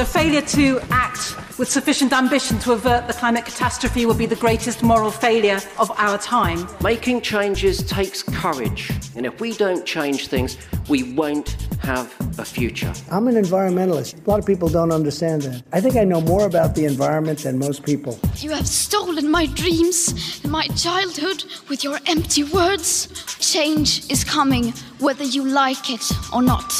[0.00, 4.34] The failure to act with sufficient ambition to avert the climate catastrophe will be the
[4.34, 6.66] greatest moral failure of our time.
[6.82, 10.56] Making changes takes courage, and if we don't change things,
[10.88, 11.50] we won't
[11.82, 12.90] have a future.
[13.10, 14.26] I'm an environmentalist.
[14.26, 15.64] A lot of people don't understand that.
[15.70, 18.18] I think I know more about the environment than most people.
[18.36, 23.08] You have stolen my dreams and my childhood with your empty words.
[23.38, 26.72] Change is coming, whether you like it or not.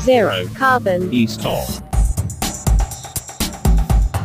[0.00, 1.12] Zero carbon.
[1.12, 1.82] East off.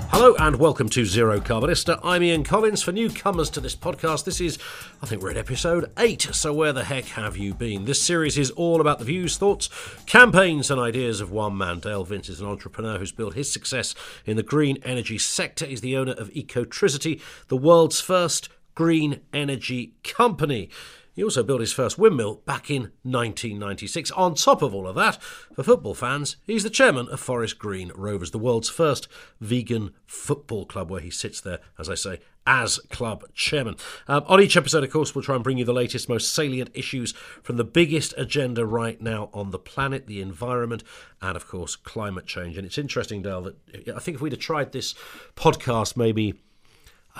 [0.09, 1.99] Hello and welcome to Zero Carbonista.
[2.01, 2.81] I'm Ian Collins.
[2.81, 4.57] For newcomers to this podcast, this is,
[5.01, 7.83] I think we're at episode 8, so where the heck have you been?
[7.83, 9.69] This series is all about the views, thoughts,
[10.05, 11.79] campaigns, and ideas of one man.
[11.81, 13.93] Dale Vince is an entrepreneur who's built his success
[14.25, 15.65] in the green energy sector.
[15.65, 17.19] He's the owner of Ecotricity,
[17.49, 20.69] the world's first green energy company.
[21.15, 24.11] He also built his first windmill back in 1996.
[24.11, 27.91] On top of all of that, for football fans, he's the chairman of Forest Green
[27.95, 29.07] Rovers, the world's first
[29.39, 33.77] vegan football club, where he sits there, as I say, as club chairman.
[34.09, 36.69] Um, on each episode, of course, we'll try and bring you the latest, most salient
[36.73, 40.83] issues from the biggest agenda right now on the planet, the environment,
[41.21, 42.57] and of course, climate change.
[42.57, 43.55] And it's interesting, Dale, that
[43.95, 44.93] I think if we'd have tried this
[45.35, 46.35] podcast maybe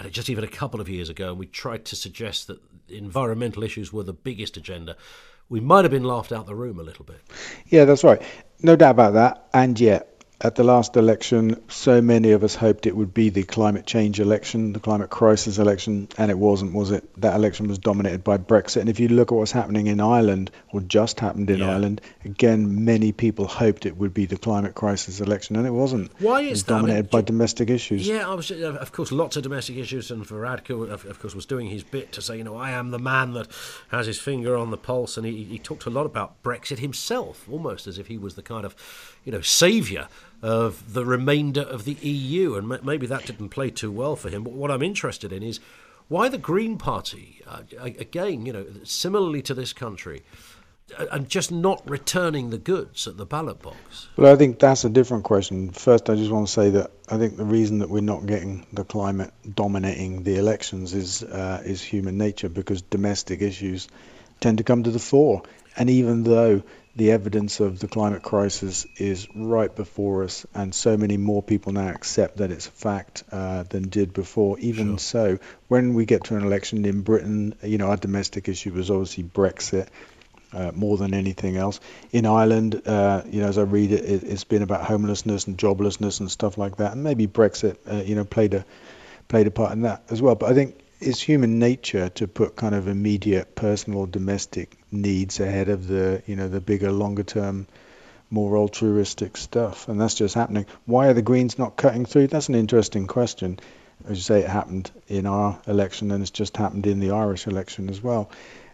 [0.09, 3.91] just even a couple of years ago, and we tried to suggest that environmental issues
[3.93, 4.95] were the biggest agenda,
[5.49, 7.21] we might have been laughed out the room a little bit.
[7.67, 8.21] Yeah, that's right.
[8.61, 9.47] No doubt about that.
[9.53, 13.43] And yet, at the last election, so many of us hoped it would be the
[13.43, 17.09] climate change election, the climate crisis election, and it wasn't, was it?
[17.21, 18.81] That election was dominated by Brexit.
[18.81, 21.71] And if you look at what's happening in Ireland, or just happened in yeah.
[21.71, 26.11] Ireland, again, many people hoped it would be the climate crisis election, and it wasn't.
[26.19, 26.73] Why is it was that?
[26.73, 28.05] dominated I mean, by domestic issues.
[28.05, 31.67] Yeah, was, uh, of course, lots of domestic issues, and Varadkar, of course, was doing
[31.67, 33.47] his bit to say, you know, I am the man that
[33.87, 37.47] has his finger on the pulse, and he, he talked a lot about Brexit himself,
[37.49, 38.75] almost as if he was the kind of,
[39.23, 40.09] you know, saviour
[40.45, 44.43] of the remainder of the EU, and maybe that didn't play too well for him.
[44.43, 45.59] But what I'm interested in is
[46.07, 50.21] why the Green Party, uh, again, you know, similarly to this country,
[51.11, 54.07] and just not returning the goods at the ballot box?
[54.17, 55.71] Well, I think that's a different question.
[55.71, 58.67] First, I just want to say that I think the reason that we're not getting
[58.71, 63.87] the climate dominating the elections is uh, is human nature because domestic issues
[64.41, 65.41] tend to come to the fore.
[65.75, 66.61] And even though
[66.95, 71.73] the evidence of the climate crisis is right before us, and so many more people
[71.73, 74.57] now accept that it's a fact uh, than did before.
[74.59, 74.99] Even sure.
[74.99, 78.89] so, when we get to an election in Britain, you know, our domestic issue was
[78.89, 79.87] obviously Brexit.
[80.53, 81.81] Uh, more than anything else.
[82.13, 85.57] In Ireland, uh, you know, as I read it, it, has been about homelessness and
[85.57, 88.65] joblessness and stuff like that, and maybe Brexit, uh, you know, played a
[89.27, 90.35] played a part in that as well.
[90.35, 95.69] But I think it's human nature to put kind of immediate personal domestic needs ahead
[95.69, 97.67] of the you know the bigger longer term
[98.29, 99.87] more altruistic stuff?
[99.87, 100.65] And that's just happening.
[100.85, 102.27] Why are the greens not cutting through?
[102.27, 103.59] That's an interesting question.
[104.07, 107.47] As you say it happened in our election and it's just happened in the irish
[107.47, 108.29] election as well.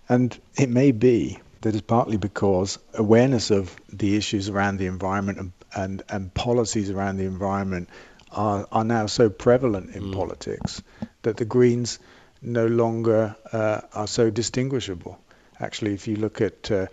[0.09, 5.39] And it may be that it's partly because awareness of the issues around the environment
[5.39, 7.87] and and, and policies around the environment
[8.31, 10.13] are, are now so prevalent in mm.
[10.13, 10.81] politics
[11.21, 11.99] that the Greens
[12.41, 15.19] no longer uh, are so distinguishable.
[15.59, 16.87] Actually, if you look at uh,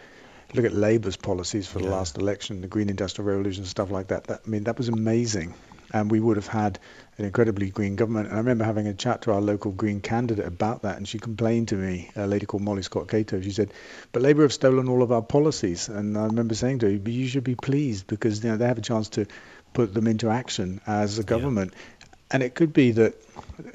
[0.55, 1.93] look at Labour's policies for the yeah.
[1.93, 5.55] last election, the Green Industrial Revolution, stuff like that, that, I mean, that was amazing.
[5.93, 6.79] And we would have had
[7.17, 8.29] an incredibly green government.
[8.29, 11.19] And I remember having a chat to our local Green candidate about that, and she
[11.19, 13.41] complained to me, a lady called Molly Scott Cato.
[13.41, 13.73] She said,
[14.13, 17.27] "But Labour have stolen all of our policies." And I remember saying to her, you
[17.27, 19.27] should be pleased because you know they have a chance to
[19.73, 22.05] put them into action as a government." Yeah.
[22.31, 23.15] And it could be that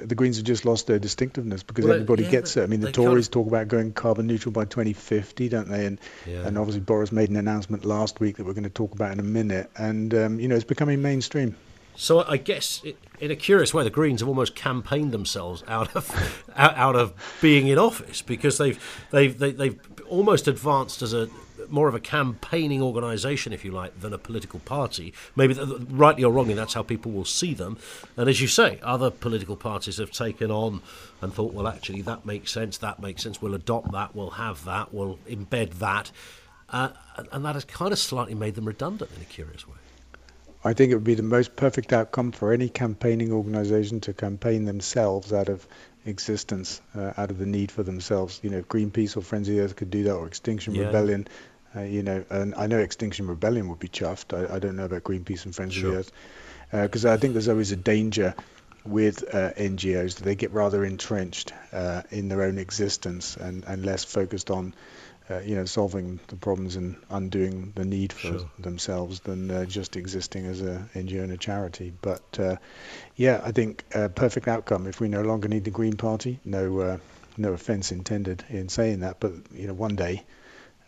[0.00, 2.62] the Greens have just lost their distinctiveness because well, everybody yeah, gets it.
[2.62, 5.86] I mean, the Tories talk about going carbon neutral by 2050, don't they?
[5.86, 6.46] And yeah.
[6.46, 9.18] and obviously Boris made an announcement last week that we're going to talk about in
[9.18, 9.70] a minute.
[9.76, 11.56] And um, you know, it's becoming mainstream.
[11.96, 15.94] So I guess, it, in a curious way, the Greens have almost campaigned themselves out
[15.94, 18.78] of out, out of being in office because they've
[19.10, 19.78] they've they, have they have
[20.08, 21.28] almost advanced as a
[21.68, 25.12] more of a campaigning organisation, if you like, than a political party.
[25.36, 25.54] Maybe
[25.90, 27.78] rightly or wrongly, that's how people will see them.
[28.16, 30.82] And as you say, other political parties have taken on
[31.20, 32.78] and thought, well, actually, that makes sense.
[32.78, 33.40] That makes sense.
[33.40, 34.14] We'll adopt that.
[34.14, 34.92] We'll have that.
[34.92, 36.10] We'll embed that.
[36.68, 36.90] Uh,
[37.30, 39.74] and that has kind of slightly made them redundant in a curious way.
[40.64, 44.64] I think it would be the most perfect outcome for any campaigning organisation to campaign
[44.64, 45.66] themselves out of
[46.06, 48.40] existence, uh, out of the need for themselves.
[48.42, 50.86] You know, Greenpeace or Friends of the Earth could do that, or Extinction yeah.
[50.86, 51.28] Rebellion.
[51.76, 54.32] Uh, you know, and I know Extinction Rebellion would be chuffed.
[54.32, 55.88] I, I don't know about Greenpeace and Friends sure.
[55.88, 56.12] of the Earth
[56.82, 58.34] because uh, I think there's always a danger
[58.84, 63.84] with uh, NGOs that they get rather entrenched uh, in their own existence and, and
[63.84, 64.74] less focused on
[65.30, 68.50] uh, you know, solving the problems and undoing the need for Sure.
[68.58, 71.92] themselves than uh, just existing as a NGO and a charity.
[72.02, 72.56] But uh,
[73.16, 76.40] yeah, I think a perfect outcome if we no longer need the Green Party.
[76.44, 76.98] No, uh,
[77.38, 80.24] no offence intended in saying that, but you know, one day,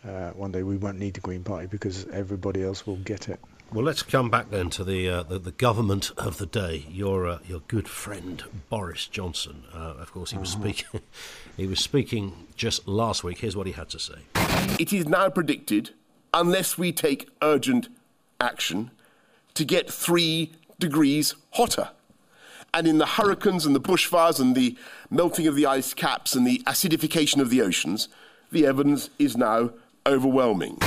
[0.05, 3.39] uh, one day we won't need the Green Party because everybody else will get it.
[3.73, 6.85] Well, let's come back then to the uh, the, the government of the day.
[6.89, 9.63] Your uh, your good friend Boris Johnson.
[9.73, 11.01] Uh, of course, he was speaking.
[11.57, 13.39] he was speaking just last week.
[13.39, 14.19] Here's what he had to say.
[14.79, 15.89] It is now predicted,
[16.33, 17.89] unless we take urgent
[18.39, 18.91] action,
[19.55, 21.89] to get three degrees hotter.
[22.73, 24.77] And in the hurricanes and the bushfires and the
[25.09, 28.07] melting of the ice caps and the acidification of the oceans,
[28.51, 29.71] the evidence is now
[30.07, 30.77] overwhelming.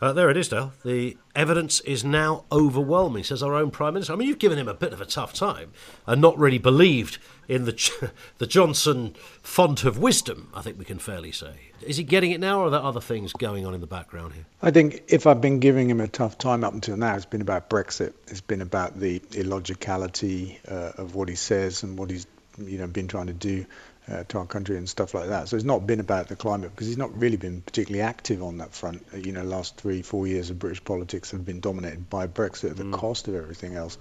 [0.00, 0.72] Uh, there it is, Dale.
[0.84, 4.12] The evidence is now overwhelming, says our own Prime Minister.
[4.12, 5.72] I mean, you've given him a bit of a tough time
[6.06, 7.18] and not really believed
[7.48, 11.72] in the, the Johnson font of wisdom, I think we can fairly say.
[11.80, 14.34] Is he getting it now, or are there other things going on in the background
[14.34, 14.44] here?
[14.62, 17.40] I think if I've been giving him a tough time up until now, it's been
[17.40, 18.12] about Brexit.
[18.28, 22.26] It's been about the illogicality uh, of what he says and what he's
[22.58, 23.66] you know been trying to do
[24.10, 25.48] uh, to our country and stuff like that.
[25.48, 28.58] So it's not been about the climate because he's not really been particularly active on
[28.58, 29.04] that front.
[29.12, 32.70] Uh, You know, last three, four years of British politics have been dominated by Brexit
[32.70, 33.98] at the cost of everything else.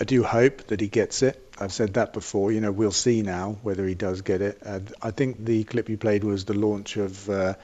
[0.00, 1.42] I do hope that he gets it.
[1.58, 2.52] I've said that before.
[2.52, 4.58] You know, we'll see now whether he does get it.
[4.64, 7.54] Uh, I think the clip you played was the launch of uh,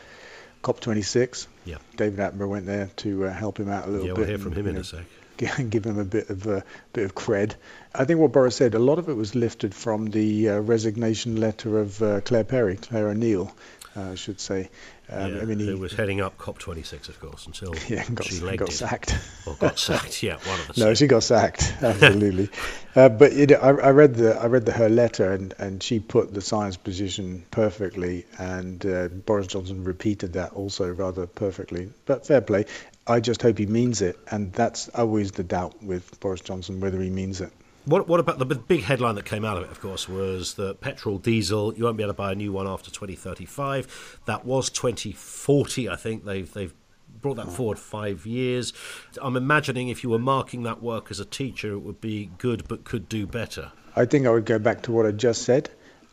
[0.63, 1.47] COP26.
[1.65, 1.77] Yeah.
[1.97, 4.19] David Attenborough went there to uh, help him out a little Yeah, bit.
[4.19, 5.05] we'll hear from and, him in know, a sec.
[5.37, 7.55] give him a bit of a bit of cred.
[7.94, 11.40] I think what Boris said, a lot of it was lifted from the uh, resignation
[11.40, 13.55] letter of uh, Claire Perry, Claire O'Neill,
[13.96, 14.70] uh, I should say.
[15.11, 18.38] Um, yeah, I mean, he was heading up COP26, of course, until yeah, got, she
[18.40, 18.73] got it.
[18.73, 19.19] sacked.
[19.46, 21.75] Or got sacked, yeah, one of the No, she got sacked.
[21.82, 22.49] Absolutely.
[22.94, 25.82] uh, but you know, I, I read the I read the, her letter, and, and
[25.82, 31.90] she put the science position perfectly, and uh, Boris Johnson repeated that also rather perfectly.
[32.06, 32.67] But fair play.
[33.07, 37.01] I just hope he means it, and that's always the doubt with Boris Johnson whether
[37.01, 37.53] he means it.
[37.85, 40.81] What, what about the big headline that came out of it, of course, was that
[40.81, 44.21] petrol, diesel, you won't be able to buy a new one after 2035.
[44.27, 46.25] That was 2040, I think.
[46.25, 46.73] They've, they've
[47.21, 48.73] brought that forward five years.
[49.21, 52.69] I'm imagining if you were marking that work as a teacher, it would be good
[52.69, 53.73] but could do better.
[53.97, 55.69] I think I would go back to what I just said.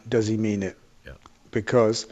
[0.07, 0.75] Does he mean it?
[1.05, 1.13] Yeah.
[1.51, 2.07] Because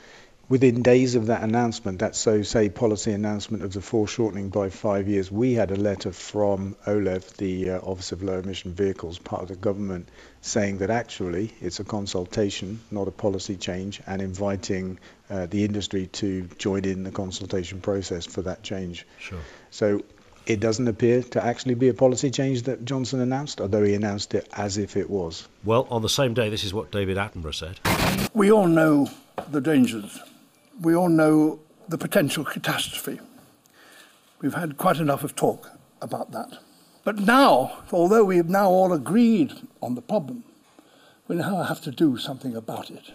[0.50, 5.08] within days of that announcement, that so say policy announcement of the foreshortening by five
[5.08, 9.44] years, we had a letter from OLEV, the uh, Office of Low Emission Vehicles, part
[9.44, 10.10] of the government,
[10.42, 15.00] saying that actually it's a consultation, not a policy change, and inviting
[15.30, 19.06] uh, the industry to join in the consultation process for that change.
[19.20, 19.40] Sure.
[19.72, 20.04] So
[20.46, 24.34] it doesn't appear to actually be a policy change that Johnson announced, although he announced
[24.34, 25.46] it as if it was.
[25.66, 27.82] Well, on the same day, this is what David Attenborough said.
[28.34, 29.10] We all know
[29.50, 30.18] the dangers.
[30.82, 33.20] We all know the potential catastrophe.
[34.42, 35.72] We've had quite enough of talk
[36.02, 36.60] about that.
[37.04, 40.44] But now, although we have now all agreed on the problem,
[41.28, 43.12] we now have to do something about it.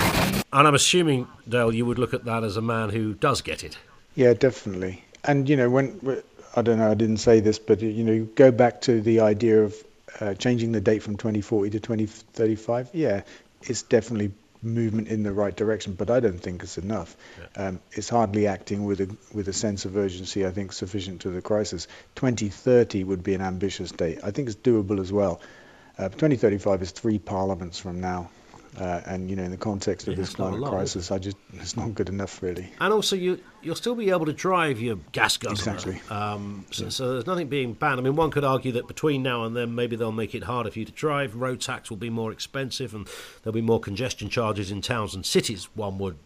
[0.53, 3.63] And I'm assuming, Dale, you would look at that as a man who does get
[3.63, 3.79] it.
[4.15, 5.05] Yeah, definitely.
[5.25, 6.23] And you know, when
[6.57, 9.21] I don't know, I didn't say this, but you know, you go back to the
[9.21, 9.75] idea of
[10.21, 12.91] uh, changing the date from 2040 to 2035.
[12.93, 13.23] Yeah,
[13.63, 14.33] it's definitely
[14.63, 17.17] movement in the right direction, but I don't think it's enough.
[17.57, 20.47] Um, it's hardly acting with a with a sense of urgency.
[20.47, 21.89] I think sufficient to the crisis.
[22.15, 24.21] 2030 would be an ambitious date.
[24.23, 25.41] I think it's doable as well.
[25.99, 28.31] Uh, 2035 is three parliaments from now.
[28.79, 31.11] Uh, and you know, in the context of Yeah, this it's not a climate crisis,
[31.11, 32.73] I just it's not good enough, really.
[32.81, 35.75] And also, you, you'll still be able to drive your gas guzzler.
[35.75, 36.01] Exactly.
[36.09, 38.01] Um, so, so there's nothing being banned.
[38.01, 40.71] I mean, one could argue that between now and then, maybe they'll make it harder
[40.71, 41.35] for you to drive.
[41.35, 43.07] Road tax will be more expensive, and
[43.43, 45.69] there'll be more congestion charges in towns and cities.
[45.75, 46.17] One would,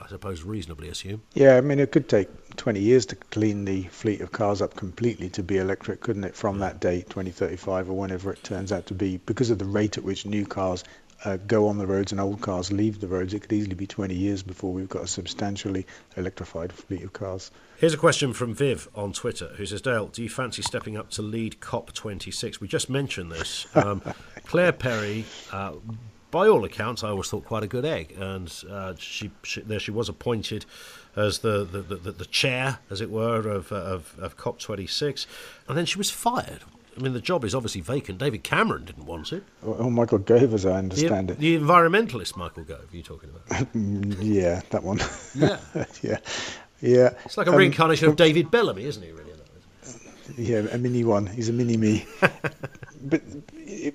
[0.00, 1.22] I suppose, reasonably assume.
[1.34, 4.76] Yeah, I mean, it could take 20 years to clean the fleet of cars up
[4.76, 8.86] completely to be electric, couldn't it, from that date, 2035 or whenever it turns out
[8.86, 10.84] to be, because of the rate at which new cars
[11.24, 13.34] uh, go on the roads and old cars leave the roads.
[13.34, 17.50] It could easily be 20 years before we've got a substantially electrified fleet of cars.
[17.76, 21.10] Here's a question from Viv on Twitter who says, Dale, do you fancy stepping up
[21.10, 22.60] to lead COP26?
[22.60, 23.66] We just mentioned this.
[23.74, 24.02] Um,
[24.46, 25.74] Claire Perry, uh,
[26.30, 28.14] by all accounts, I always thought quite a good egg.
[28.18, 30.66] And uh, she, she, there she was appointed
[31.16, 35.26] as the, the, the, the chair, as it were, of, of, of COP26.
[35.68, 36.62] And then she was fired.
[36.98, 38.18] I mean, the job is obviously vacant.
[38.18, 39.44] David Cameron didn't want it.
[39.64, 41.38] Oh, Michael Gove, as I The, understand it.
[41.38, 43.68] the environmentalist Michael Gove, you're talking about?
[44.20, 44.98] Yeah, that one.
[45.34, 45.58] Yeah.
[46.02, 46.18] yeah.
[46.80, 47.10] Yeah.
[47.24, 49.24] It's like a Um, reincarnation of David Bellamy, isn't he, really?
[50.36, 51.26] yeah, a mini one.
[51.26, 52.04] He's a mini me.
[53.02, 53.22] but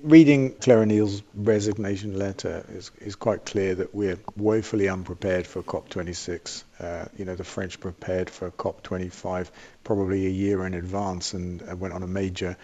[0.02, 6.64] reading Claire O'Neill's resignation letter is, is quite clear that we're woefully unprepared for COP26.
[6.80, 9.48] Uh, you know, the French prepared for COP25
[9.84, 12.56] probably a year in advance and went on a major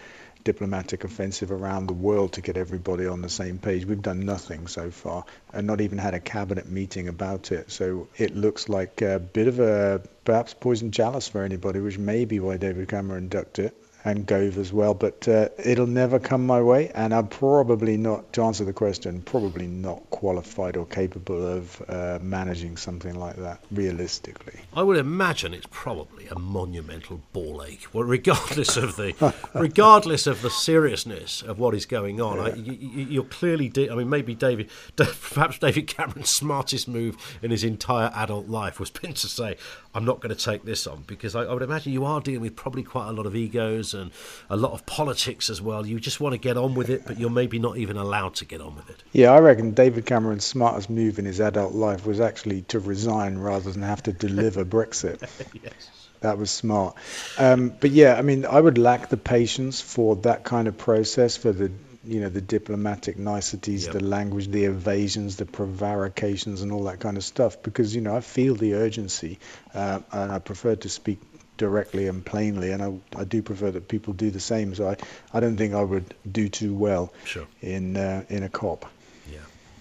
[0.43, 3.85] diplomatic offensive around the world to get everybody on the same page.
[3.85, 7.71] We've done nothing so far and not even had a cabinet meeting about it.
[7.71, 12.25] So it looks like a bit of a perhaps poison chalice for anybody, which may
[12.25, 14.93] be why David Cameron ducked it and Gove as well.
[14.93, 19.21] But uh, it'll never come my way, and I'm probably not, to answer the question,
[19.21, 24.59] probably not qualified or capable of uh, managing something like that realistically.
[24.73, 27.87] I would imagine it's probably a monumental ball ache.
[27.93, 32.43] Well, regardless of the regardless of the seriousness of what is going on, yeah.
[32.43, 33.69] I, you, are clearly.
[33.69, 38.79] De- I mean, maybe David, perhaps David Cameron's smartest move in his entire adult life
[38.79, 39.57] was been to say,
[39.93, 42.41] "I'm not going to take this on," because I, I would imagine you are dealing
[42.41, 44.11] with probably quite a lot of egos and
[44.49, 45.85] a lot of politics as well.
[45.85, 48.45] You just want to get on with it, but you're maybe not even allowed to
[48.45, 49.03] get on with it.
[49.11, 53.37] Yeah, I reckon David Cameron's smartest move in his adult life was actually to resign
[53.37, 55.21] rather than have to deliver Brexit.
[55.63, 55.73] yes.
[56.21, 56.95] That was smart.
[57.39, 61.35] Um, but yeah, I mean, I would lack the patience for that kind of process,
[61.35, 61.71] for the
[62.03, 63.93] you know the diplomatic niceties, yep.
[63.93, 67.61] the language, the evasions, the prevarications, and all that kind of stuff.
[67.61, 69.39] Because you know I feel the urgency,
[69.73, 71.19] uh, and I prefer to speak
[71.57, 74.73] directly and plainly, and I, I do prefer that people do the same.
[74.73, 74.97] So I,
[75.31, 77.47] I don't think I would do too well sure.
[77.61, 78.85] in uh, in a COP.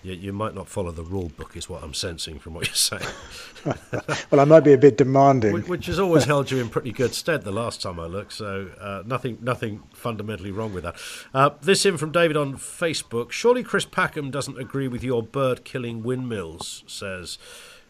[0.03, 2.75] You, you might not follow the rule book, is what I'm sensing from what you're
[2.75, 3.03] saying.
[4.31, 6.93] well, I might be a bit demanding, which, which has always held you in pretty
[6.93, 8.33] good stead the last time I looked.
[8.33, 10.97] So uh, nothing nothing fundamentally wrong with that.
[11.35, 13.31] Uh, this in from David on Facebook.
[13.31, 17.39] Surely Chris Packham doesn't agree with your bird killing windmills, says.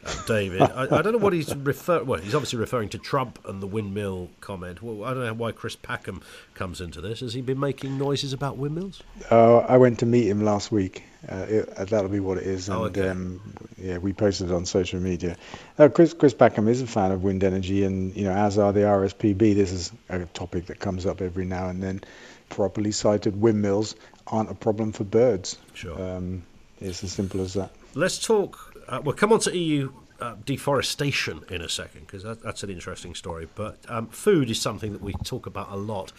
[0.04, 0.62] Uh, David.
[0.62, 2.06] I, I, don't know what he's referring.
[2.06, 4.82] Well, he's obviously referring to Trump and the windmill comment.
[4.82, 6.22] Well, I don't know why Chris Packham
[6.54, 7.20] comes into this.
[7.20, 9.02] Has he been making noises about windmills?
[9.30, 11.02] Uh, I went to meet him last week.
[11.28, 12.70] Uh, it, uh, that'll be what it is.
[12.70, 13.08] Oh, and oh, okay.
[13.10, 15.36] um, yeah, we posted it on social media.
[15.78, 18.72] Uh, Chris Chris Packham is a fan of wind energy, and you know, as are
[18.72, 19.54] the RSPB.
[19.54, 22.00] This is a topic that comes up every now and then.
[22.48, 25.58] Properly sited windmills aren't a problem for birds.
[25.74, 26.00] Sure.
[26.00, 26.42] Um,
[26.80, 27.70] it's as simple as that.
[27.94, 32.42] Let's talk uh, we'll come on to EU uh, deforestation in a second because that,
[32.42, 33.48] that's an interesting story.
[33.54, 36.12] But um, food is something that we talk about a lot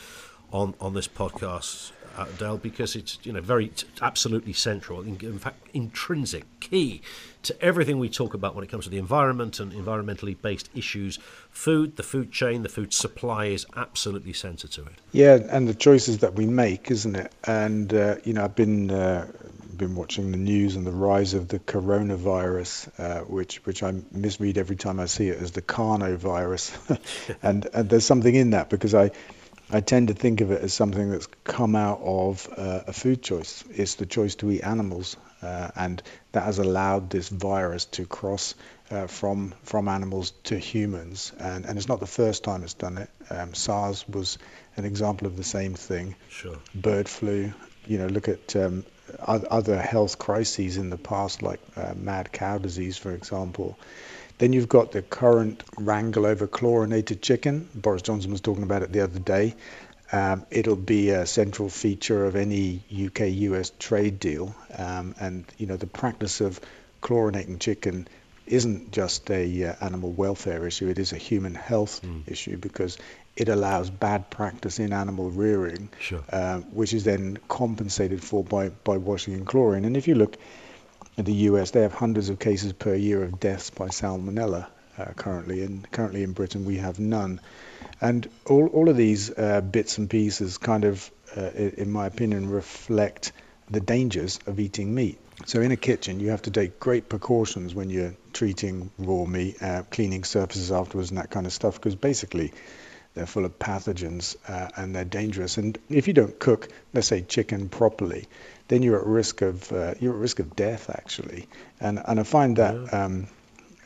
[0.52, 5.18] on on this podcast, uh, Dale, because it's you know very t- absolutely central, in,
[5.22, 7.02] in, fact, intrinsic, key
[7.44, 11.20] to everything we talk about when it comes to the environment and environmentally based issues.
[11.50, 14.94] Food, the food chain, the food supply is absolutely central to it.
[15.12, 17.34] Yeah, and the choices that we make, isn't it?
[17.46, 19.32] And uh, you know, I've been uh,
[19.82, 24.60] been watching the news and the rise of the coronavirus, uh, which which I misread
[24.60, 26.72] every time I see it as the carnovirus,
[27.44, 29.12] and and there's something in that because I.
[29.74, 33.24] I tend to think of it as something that's come out of uh, a food
[33.24, 33.64] choice.
[33.74, 38.54] It's the choice to eat animals, uh, and that has allowed this virus to cross
[38.90, 41.32] uh, from from animals to humans.
[41.40, 43.10] And, and it's not the first time it's done it.
[43.30, 44.38] Um, SARS was
[44.76, 46.16] an example of the same thing.
[46.28, 46.58] Sure.
[46.76, 47.54] Bird flu.
[47.88, 48.84] You know, look at um,
[49.20, 53.78] other health crises in the past, like uh, mad cow disease, for example.
[54.38, 57.70] Then you've got the current wrangle over chlorinated chicken.
[57.76, 59.56] Boris Johnson was talking about it the other day.
[60.12, 65.78] Um, it'll be a central feature of any UK-US trade deal, um, and you know
[65.78, 66.60] the practice of
[67.02, 68.08] chlorinating chicken
[68.46, 72.28] isn't just a uh, animal welfare issue; it is a human health mm.
[72.28, 72.98] issue because
[73.42, 76.24] it allows bad practice in animal rearing, sure.
[76.32, 79.84] uh, which is then compensated for by, by washing in chlorine.
[79.84, 80.38] And if you look
[81.18, 84.68] at the US, they have hundreds of cases per year of deaths by salmonella
[85.00, 87.42] uh, currently, and currently in Britain we have none.
[88.00, 92.48] And all, all of these uh, bits and pieces kind of, uh, in my opinion,
[92.48, 93.32] reflect
[93.72, 95.18] the dangers of eating meat.
[95.48, 99.64] So in a kitchen, you have to take great precautions when you're treating raw meat,
[99.64, 102.54] uh, cleaning surfaces afterwards, and that kind of stuff, because basically
[103.14, 105.58] they're full of pathogens uh, and they're dangerous.
[105.58, 108.28] And if you don't cook, let's say chicken properly,
[108.68, 111.48] then you're at risk of uh, you're at risk of death actually.
[111.80, 113.28] And and I find that um,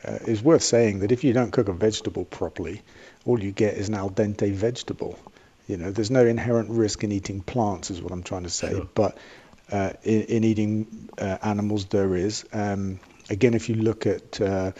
[0.04, 2.82] uh, is worth saying that if you don't cook a vegetable properly,
[3.24, 5.18] all you get is an al dente vegetable.
[5.66, 8.70] You know, there's no inherent risk in eating plants, is what I'm trying to say.
[8.70, 8.88] Sure.
[8.94, 9.18] But
[9.72, 12.44] uh, in, in, eating uh, animals, there is.
[12.52, 14.70] Um, again, if you look at uh,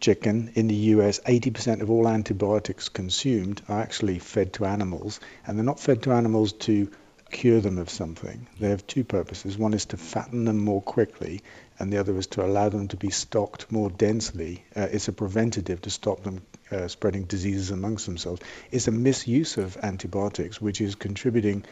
[0.00, 5.56] chicken in the US, 80% of all antibiotics consumed are actually fed to animals, and
[5.56, 6.90] they're not fed to animals to
[7.30, 8.46] cure them of something.
[8.60, 9.58] They have two purposes.
[9.58, 11.42] One is to fatten them more quickly,
[11.78, 14.64] and the other is to allow them to be stocked more densely.
[14.74, 18.42] Uh, it's a preventative to stop them uh, spreading diseases amongst themselves.
[18.70, 21.64] It's a misuse of antibiotics, which is contributing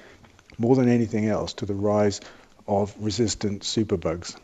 [0.58, 2.20] more than anything else to the rise
[2.66, 4.36] of resistant superbugs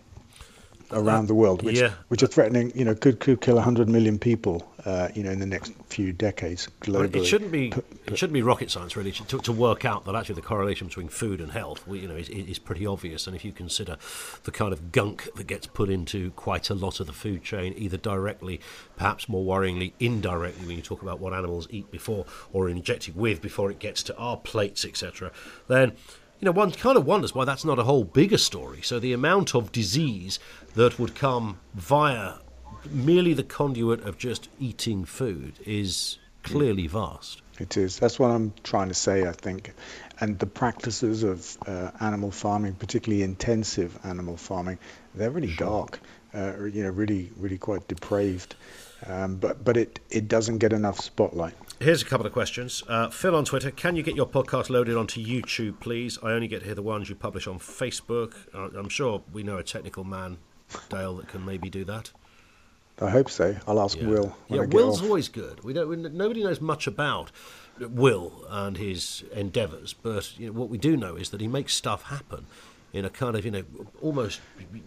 [0.92, 1.92] around the world, which yeah.
[2.08, 5.38] which are threatening, you know, could could kill 100 million people, uh, you know, in
[5.38, 7.16] the next few decades globally.
[7.16, 7.72] It shouldn't be
[8.06, 11.08] it shouldn't be rocket science really to, to work out that actually the correlation between
[11.08, 13.26] food and health, you know, is, is pretty obvious.
[13.26, 13.96] And if you consider
[14.44, 17.74] the kind of gunk that gets put into quite a lot of the food chain,
[17.76, 18.60] either directly,
[18.96, 23.16] perhaps more worryingly, indirectly, when you talk about what animals eat before or are injected
[23.16, 25.30] with before it gets to our plates, etc.,
[25.68, 25.92] then
[26.40, 28.80] you know, one kind of wonders why that's not a whole bigger story.
[28.82, 30.38] So the amount of disease
[30.74, 32.34] that would come via
[32.90, 37.42] merely the conduit of just eating food is clearly vast.
[37.58, 37.98] It is.
[37.98, 39.74] That's what I'm trying to say, I think.
[40.18, 44.78] And the practices of uh, animal farming, particularly intensive animal farming,
[45.14, 46.00] they're really dark,
[46.34, 48.54] uh, you know, really, really quite depraved.
[49.06, 51.54] Um, but but it, it doesn't get enough spotlight.
[51.80, 52.82] Here's a couple of questions.
[52.86, 56.18] Uh, Phil on Twitter, can you get your podcast loaded onto YouTube, please?
[56.22, 58.34] I only get to hear the ones you publish on Facebook.
[58.54, 60.36] Uh, I'm sure we know a technical man,
[60.90, 62.10] Dale, that can maybe do that.
[63.00, 63.56] I hope so.
[63.66, 64.08] I'll ask Yeah.
[64.08, 64.36] Will.
[64.48, 65.64] Yeah, Will's always good.
[65.64, 65.88] We don't.
[65.88, 67.32] We, nobody knows much about
[67.78, 71.72] Will and his endeavours, but you know, what we do know is that he makes
[71.74, 72.44] stuff happen
[72.92, 73.64] in a kind of you know
[74.02, 74.42] almost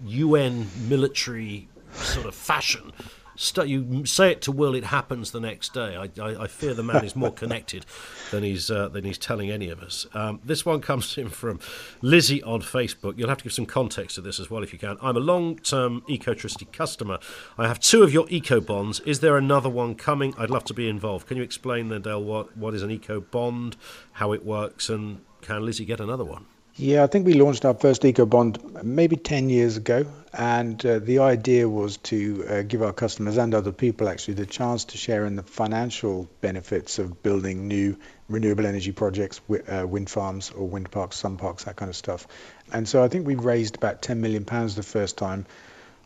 [0.06, 2.92] UN military sort of fashion.
[3.36, 5.96] Stu- you say it to Will, it happens the next day.
[5.96, 7.86] I, I, I fear the man is more connected
[8.32, 10.06] than he's uh, than he's telling any of us.
[10.14, 11.60] Um, this one comes in from
[12.02, 13.18] Lizzie on Facebook.
[13.18, 14.98] You'll have to give some context to this as well if you can.
[15.02, 17.20] I'm a long-term Ecotricity customer.
[17.58, 19.00] I have two of your eco bonds.
[19.02, 20.34] Is there another one coming?
[20.38, 21.28] I'd love to be involved.
[21.28, 23.78] Can you explain then, Dale, what what is an eco bond,
[24.14, 26.46] how it works, and can Lizzie get another one?
[26.76, 30.98] Yeah, I think we launched our first eco bond maybe 10 years ago, and uh,
[30.98, 34.98] the idea was to uh, give our customers and other people actually the chance to
[34.98, 37.96] share in the financial benefits of building new
[38.28, 39.40] renewable energy projects,
[39.72, 42.28] uh, wind farms or wind parks, sun parks, that kind of stuff.
[42.72, 45.46] And so I think we raised about 10 million pounds the first time,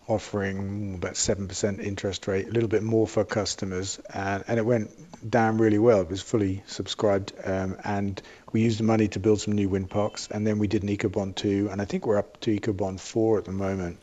[0.07, 4.89] offering about 7% interest rate, a little bit more for customers, and, and it went
[5.29, 6.01] down really well.
[6.01, 8.21] It was fully subscribed, um, and
[8.53, 10.89] we used the money to build some new wind parks, and then we did an
[10.89, 13.97] EcoBond 2, and I think we're up to EcoBond 4 at the moment.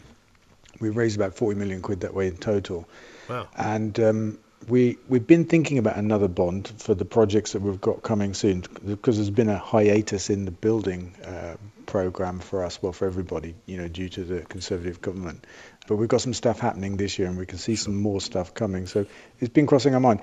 [0.80, 2.86] We raised about 40 million quid that way in total.
[3.28, 3.48] Wow.
[3.56, 8.02] And um, we we've been thinking about another bond for the projects that we've got
[8.02, 12.92] coming soon because there's been a hiatus in the building uh, program for us, well
[12.92, 15.46] for everybody, you know, due to the Conservative government.
[15.86, 18.54] But we've got some stuff happening this year, and we can see some more stuff
[18.54, 18.86] coming.
[18.86, 19.06] So
[19.38, 20.20] it's been crossing our mind.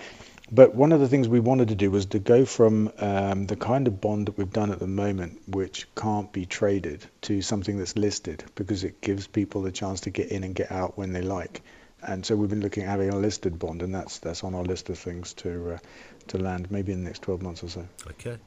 [0.52, 3.56] But one of the things we wanted to do was to go from um, the
[3.56, 7.78] kind of bond that we've done at the moment, which can't be traded, to something
[7.78, 11.14] that's listed because it gives people the chance to get in and get out when
[11.14, 11.62] they like.
[12.04, 14.64] And so we've been looking at having a listed bond, and that's that's on our
[14.64, 15.78] list of things to uh,
[16.28, 17.88] to land maybe in the next 12 months or so.
[18.10, 18.38] Okay.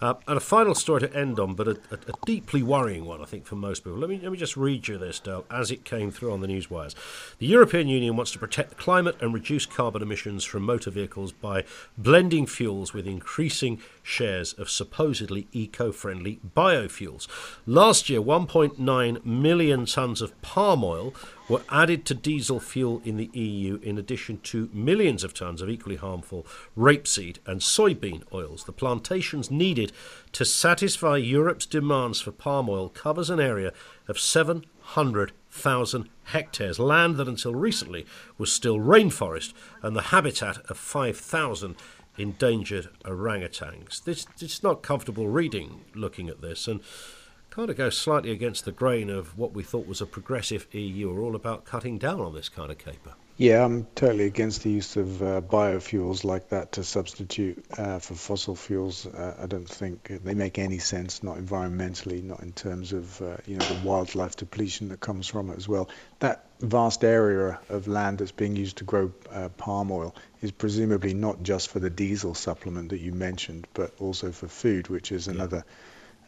[0.00, 3.20] Uh, and a final story to end on, but a, a, a deeply worrying one,
[3.20, 3.98] I think, for most people.
[3.98, 6.46] Let me, let me just read you this, Dale, as it came through on the
[6.46, 6.94] newswires.
[7.38, 11.32] The European Union wants to protect the climate and reduce carbon emissions from motor vehicles
[11.32, 11.64] by
[11.96, 17.26] blending fuels with increasing shares of supposedly eco friendly biofuels.
[17.66, 21.12] Last year, 1.9 million tonnes of palm oil
[21.48, 25.70] were added to diesel fuel in the EU, in addition to millions of tonnes of
[25.70, 28.64] equally harmful rapeseed and soybean oils.
[28.64, 29.92] The plantations needed
[30.32, 33.72] to satisfy Europe's demands for palm oil covers an area
[34.06, 38.06] of 700,000 hectares, land that until recently
[38.36, 41.76] was still rainforest and the habitat of 5,000
[42.18, 44.02] endangered orangutans.
[44.04, 46.80] This it's not comfortable reading looking at this and
[47.58, 51.12] kind of goes slightly against the grain of what we thought was a progressive EU
[51.12, 53.14] are all about cutting down on this kind of caper.
[53.36, 58.14] Yeah, I'm totally against the use of uh, biofuels like that to substitute uh, for
[58.14, 59.06] fossil fuels.
[59.06, 63.38] Uh, I don't think they make any sense, not environmentally, not in terms of uh,
[63.44, 65.88] you know the wildlife depletion that comes from it as well.
[66.20, 71.12] That vast area of land that's being used to grow uh, palm oil is presumably
[71.12, 75.26] not just for the diesel supplement that you mentioned, but also for food, which is
[75.26, 75.64] another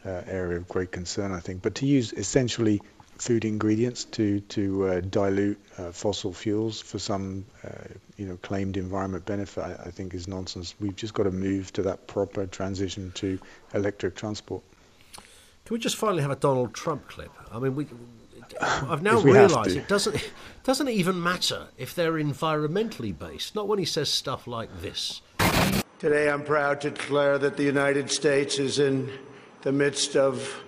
[0.05, 1.61] uh, area of great concern, I think.
[1.61, 2.81] But to use essentially
[3.21, 7.69] food ingredients to to uh, dilute uh, fossil fuels for some uh,
[8.17, 10.75] you know claimed environment benefit, I, I think is nonsense.
[10.79, 13.39] We've just got to move to that proper transition to
[13.73, 14.63] electric transport.
[15.65, 17.31] Can we just finally have a Donald Trump clip?
[17.51, 17.87] I mean, we.
[18.59, 20.31] I've now If we have realised it doesn't it
[20.63, 23.55] doesn't even matter if they're environmentally based.
[23.55, 25.21] Not when he says stuff like this.
[25.99, 29.11] Today, I'm proud to declare that the United States is in
[29.61, 30.63] the midst of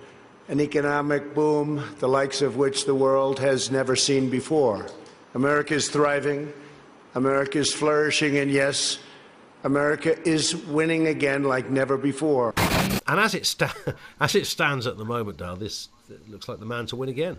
[0.50, 4.86] an economic boom, the likes of which the world has never seen before.
[5.34, 6.54] America is thriving,
[7.16, 9.00] America is flourishing, and yes,
[9.64, 12.54] America is winning again like never before.
[13.08, 13.74] And as it sta-
[14.20, 15.90] as it stands at the moment, Dale, this
[16.28, 17.38] looks like the man to win again.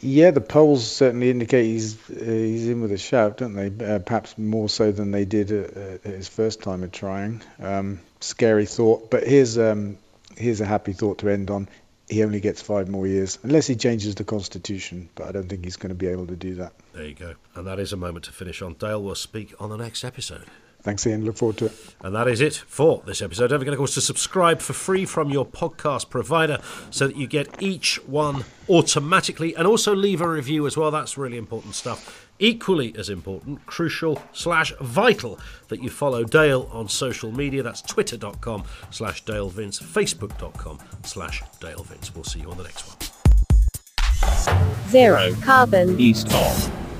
[0.00, 3.84] Yeah, the polls certainly indicate he's uh, he's in with a shout, don't they?
[3.84, 7.42] Uh, perhaps more so than they did uh, at his first time of trying.
[7.60, 9.98] Um, scary thought, but here's um,
[10.36, 11.68] here's a happy thought to end on.
[12.08, 15.08] He only gets five more years, unless he changes the constitution.
[15.14, 16.72] But I don't think he's going to be able to do that.
[16.92, 17.34] There you go.
[17.54, 18.74] And that is a moment to finish on.
[18.74, 20.44] Dale will speak on the next episode.
[20.82, 21.24] Thanks, Ian.
[21.24, 21.72] Look forward to it.
[22.00, 23.48] And that is it for this episode.
[23.48, 26.58] Don't forget, of course, to subscribe for free from your podcast provider
[26.90, 30.90] so that you get each one automatically and also leave a review as well.
[30.90, 32.28] That's really important stuff.
[32.40, 37.62] Equally as important, crucial slash vital that you follow Dale on social media.
[37.62, 42.12] That's twitter.com slash Dale Vince, facebook.com slash Dale Vince.
[42.12, 42.98] We'll see you on the next one.
[44.88, 46.91] Zero Carbonista.